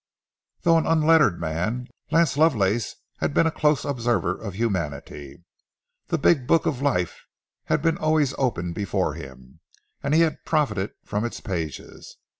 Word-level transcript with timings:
Though 0.63 0.79
an 0.79 0.87
unlettered 0.87 1.39
man, 1.39 1.87
Lance 2.09 2.35
Lovelace 2.35 2.95
had 3.19 3.35
been 3.35 3.45
a 3.45 3.51
close 3.51 3.85
observer 3.85 4.35
of 4.35 4.55
humanity. 4.55 5.43
The 6.07 6.17
big 6.17 6.47
book 6.47 6.65
of 6.65 6.81
Life 6.81 7.27
had 7.65 7.83
been 7.83 7.97
open 7.99 8.03
always 8.03 8.33
before 8.73 9.13
him, 9.13 9.59
and 10.01 10.15
he 10.15 10.21
had 10.21 10.43
profited 10.43 10.93
from 11.03 11.23
its 11.23 11.39
pages. 11.39 12.17